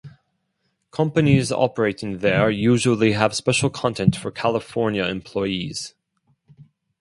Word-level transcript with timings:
Companies 0.89 1.51
operating 1.51 2.17
there 2.17 2.49
usually 2.49 3.11
have 3.11 3.35
special 3.35 3.69
content 3.69 4.15
for 4.15 4.31
California 4.31 5.05
employees. 5.05 5.93